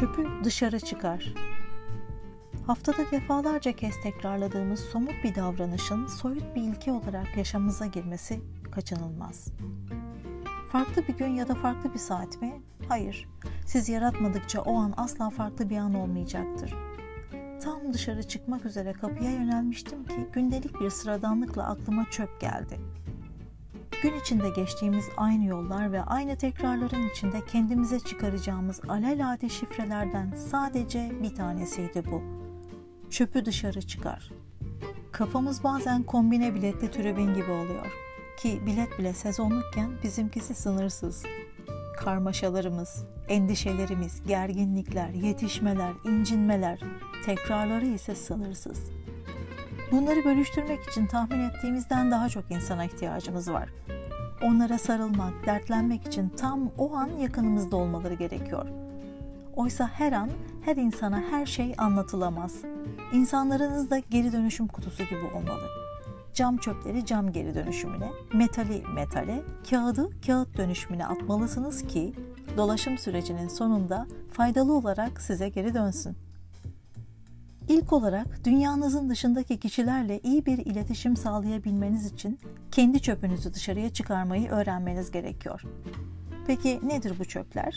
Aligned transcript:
çöpü 0.00 0.28
dışarı 0.44 0.80
çıkar. 0.80 1.34
Haftada 2.66 3.10
defalarca 3.10 3.72
kez 3.72 4.00
tekrarladığımız 4.02 4.80
somut 4.80 5.24
bir 5.24 5.34
davranışın 5.34 6.06
soyut 6.06 6.54
bir 6.54 6.62
ilke 6.62 6.92
olarak 6.92 7.36
yaşamımıza 7.36 7.86
girmesi 7.86 8.40
kaçınılmaz. 8.72 9.48
Farklı 10.72 11.08
bir 11.08 11.16
gün 11.16 11.34
ya 11.34 11.48
da 11.48 11.54
farklı 11.54 11.94
bir 11.94 11.98
saat 11.98 12.42
mi? 12.42 12.62
Hayır. 12.88 13.28
Siz 13.66 13.88
yaratmadıkça 13.88 14.60
o 14.60 14.76
an 14.76 14.94
asla 14.96 15.30
farklı 15.30 15.70
bir 15.70 15.76
an 15.76 15.94
olmayacaktır. 15.94 16.74
Tam 17.62 17.92
dışarı 17.92 18.22
çıkmak 18.22 18.66
üzere 18.66 18.92
kapıya 18.92 19.30
yönelmiştim 19.30 20.04
ki 20.04 20.26
gündelik 20.32 20.80
bir 20.80 20.90
sıradanlıkla 20.90 21.68
aklıma 21.68 22.10
çöp 22.10 22.40
geldi. 22.40 22.80
Gün 24.02 24.20
içinde 24.20 24.50
geçtiğimiz 24.50 25.04
aynı 25.16 25.44
yollar 25.44 25.92
ve 25.92 26.02
aynı 26.02 26.36
tekrarların 26.36 27.08
içinde 27.08 27.44
kendimize 27.46 28.00
çıkaracağımız 28.00 28.80
alelade 28.88 29.48
şifrelerden 29.48 30.34
sadece 30.50 31.12
bir 31.22 31.34
tanesiydi 31.34 32.02
bu. 32.10 32.22
Çöpü 33.10 33.44
dışarı 33.44 33.82
çıkar. 33.82 34.30
Kafamız 35.12 35.64
bazen 35.64 36.02
kombine 36.02 36.54
biletli 36.54 36.90
tribün 36.90 37.34
gibi 37.34 37.50
oluyor. 37.50 37.92
Ki 38.38 38.60
bilet 38.66 38.98
bile 38.98 39.14
sezonlukken 39.14 39.90
bizimkisi 40.02 40.54
sınırsız. 40.54 41.22
Karmaşalarımız, 41.96 43.04
endişelerimiz, 43.28 44.22
gerginlikler, 44.26 45.08
yetişmeler, 45.08 45.92
incinmeler, 46.04 46.80
tekrarları 47.26 47.86
ise 47.86 48.14
sınırsız. 48.14 48.90
Bunları 49.92 50.24
bölüştürmek 50.24 50.88
için 50.88 51.06
tahmin 51.06 51.40
ettiğimizden 51.40 52.10
daha 52.10 52.28
çok 52.28 52.50
insana 52.50 52.84
ihtiyacımız 52.84 53.52
var. 53.52 53.68
Onlara 54.42 54.78
sarılmak, 54.78 55.46
dertlenmek 55.46 56.06
için 56.06 56.28
tam 56.28 56.70
o 56.78 56.94
an 56.94 57.08
yakınımızda 57.08 57.76
olmaları 57.76 58.14
gerekiyor. 58.14 58.66
Oysa 59.56 59.88
her 59.88 60.12
an 60.12 60.30
her 60.64 60.76
insana 60.76 61.22
her 61.30 61.46
şey 61.46 61.74
anlatılamaz. 61.78 62.54
İnsanlarınız 63.12 63.90
da 63.90 63.98
geri 63.98 64.32
dönüşüm 64.32 64.66
kutusu 64.66 65.04
gibi 65.04 65.24
olmalı. 65.34 65.68
Cam 66.34 66.56
çöpleri 66.56 67.06
cam 67.06 67.32
geri 67.32 67.54
dönüşümüne, 67.54 68.10
metali 68.32 68.82
metale, 68.94 69.42
kağıdı 69.70 70.10
kağıt 70.26 70.56
dönüşümüne 70.56 71.06
atmalısınız 71.06 71.86
ki 71.86 72.12
dolaşım 72.56 72.98
sürecinin 72.98 73.48
sonunda 73.48 74.06
faydalı 74.32 74.72
olarak 74.74 75.20
size 75.20 75.48
geri 75.48 75.74
dönsün. 75.74 76.16
İlk 77.68 77.92
olarak 77.92 78.44
dünyanızın 78.44 79.08
dışındaki 79.08 79.60
kişilerle 79.60 80.20
iyi 80.20 80.46
bir 80.46 80.58
iletişim 80.58 81.16
sağlayabilmeniz 81.16 82.06
için 82.12 82.38
kendi 82.70 83.00
çöpünüzü 83.00 83.54
dışarıya 83.54 83.92
çıkarmayı 83.92 84.50
öğrenmeniz 84.50 85.10
gerekiyor. 85.10 85.62
Peki 86.46 86.80
nedir 86.82 87.14
bu 87.18 87.24
çöpler? 87.24 87.76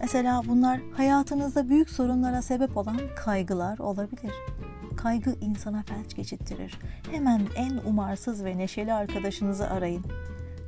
Mesela 0.00 0.42
bunlar 0.48 0.80
hayatınızda 0.96 1.68
büyük 1.68 1.90
sorunlara 1.90 2.42
sebep 2.42 2.76
olan 2.76 3.00
kaygılar 3.16 3.78
olabilir. 3.78 4.32
Kaygı 4.96 5.30
insana 5.40 5.82
felç 5.82 6.16
geçittirir. 6.16 6.78
Hemen 7.10 7.42
en 7.56 7.80
umarsız 7.86 8.44
ve 8.44 8.58
neşeli 8.58 8.92
arkadaşınızı 8.92 9.70
arayın. 9.70 10.04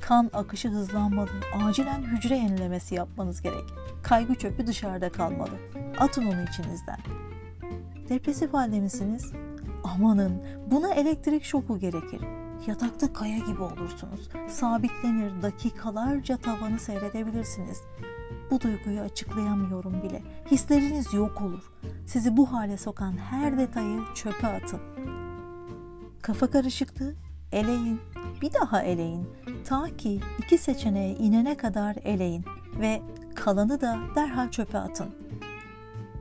Kan 0.03 0.31
akışı 0.33 0.69
hızlanmalı. 0.69 1.31
Acilen 1.63 2.03
hücre 2.03 2.37
yenilemesi 2.37 2.95
yapmanız 2.95 3.43
gerek. 3.43 3.65
Kaygı 4.03 4.35
çöpü 4.35 4.67
dışarıda 4.67 5.13
kalmalı. 5.13 5.59
Atın 5.99 6.27
onu 6.27 6.43
içinizden. 6.43 6.99
Depresif 8.09 8.55
halde 8.55 8.81
misiniz? 8.81 9.33
Amanın 9.85 10.43
buna 10.71 10.95
elektrik 10.95 11.45
şoku 11.45 11.79
gerekir. 11.79 12.21
Yatakta 12.67 13.13
kaya 13.13 13.39
gibi 13.39 13.63
olursunuz. 13.63 14.29
Sabitlenir, 14.49 15.43
dakikalarca 15.43 16.37
tavanı 16.37 16.79
seyredebilirsiniz. 16.79 17.81
Bu 18.51 18.61
duyguyu 18.61 19.01
açıklayamıyorum 19.01 20.03
bile. 20.03 20.23
Hisleriniz 20.51 21.15
yok 21.15 21.41
olur. 21.41 21.73
Sizi 22.07 22.37
bu 22.37 22.53
hale 22.53 22.77
sokan 22.77 23.13
her 23.17 23.59
detayı 23.59 24.01
çöpe 24.15 24.47
atın. 24.47 24.81
Kafa 26.23 26.51
karışıklığı 26.51 27.15
eleyin. 27.53 28.01
Bir 28.43 28.53
daha 28.53 28.83
eleyin. 28.83 29.29
Ta 29.65 29.97
ki 29.97 30.21
iki 30.39 30.59
seçeneğe 30.59 31.15
inene 31.15 31.57
kadar 31.57 31.97
eleyin 32.05 32.45
ve 32.81 33.03
kalanı 33.35 33.81
da 33.81 33.99
derhal 34.15 34.51
çöpe 34.51 34.79
atın. 34.79 35.07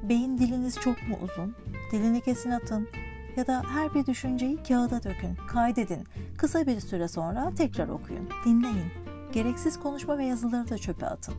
Beyin 0.04 0.38
diliniz 0.38 0.76
çok 0.76 1.08
mu 1.08 1.18
uzun? 1.24 1.56
Dilini 1.94 2.22
kesin 2.22 2.52
atın 2.52 2.88
ya 3.36 3.48
da 3.48 3.64
her 3.74 3.94
bir 3.94 4.06
düşünceyi 4.06 4.64
kağıda 4.64 5.04
dökün, 5.04 5.36
kaydedin. 5.48 6.04
Kısa 6.38 6.68
bir 6.68 6.80
süre 6.80 7.08
sonra 7.08 7.52
tekrar 7.58 7.88
okuyun, 7.88 8.30
dinleyin. 8.46 8.92
Gereksiz 9.34 9.80
konuşma 9.80 10.18
ve 10.18 10.26
yazıları 10.26 10.70
da 10.70 10.78
çöpe 10.78 11.06
atın. 11.06 11.34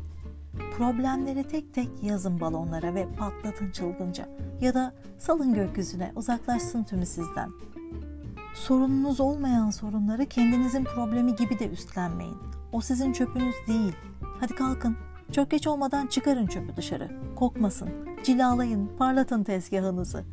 Problemleri 0.77 1.49
tek 1.49 1.75
tek 1.75 1.89
yazın 2.03 2.41
balonlara 2.41 2.95
ve 2.95 3.09
patlatın 3.19 3.71
çılgınca. 3.71 4.29
Ya 4.61 4.75
da 4.75 4.95
salın 5.19 5.55
gökyüzüne, 5.55 6.13
uzaklaşsın 6.17 6.85
tümü 6.85 7.07
sizden. 7.07 7.51
Sorununuz 8.55 9.21
olmayan 9.21 9.71
sorunları 9.71 10.27
kendinizin 10.27 10.85
problemi 10.85 11.37
gibi 11.37 11.59
de 11.59 11.69
üstlenmeyin. 11.69 12.39
O 12.73 12.81
sizin 12.81 13.13
çöpünüz 13.13 13.55
değil. 13.69 13.97
Hadi 14.41 14.55
kalkın. 14.55 14.97
Çok 15.33 15.51
geç 15.51 15.67
olmadan 15.67 16.07
çıkarın 16.07 16.47
çöpü 16.47 16.77
dışarı. 16.77 17.11
Kokmasın. 17.37 17.91
Cilalayın, 18.25 18.91
parlatın 18.99 19.45
tezgahınızı. 19.45 20.25